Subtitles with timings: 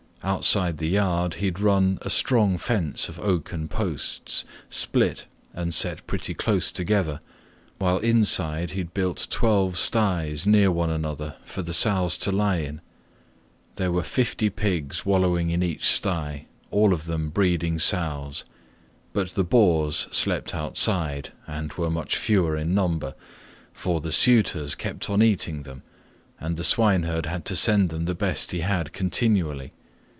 [0.23, 6.05] Outside the yard he had run a strong fence of oaken posts, split, and set
[6.05, 7.19] pretty close together,
[7.79, 12.57] while inside he had built twelve styes near one another for the sows to lie
[12.57, 12.81] in.
[13.77, 18.45] There were fifty pigs wallowing in each stye, all of them breeding sows;
[19.13, 23.15] but the boars slept outside and were much fewer in number,
[23.73, 25.81] for the suitors kept on eating them,
[26.39, 29.71] and the swineherd had to send them the best he had continually.